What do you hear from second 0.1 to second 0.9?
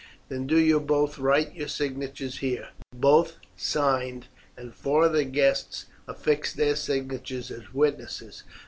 "Then do you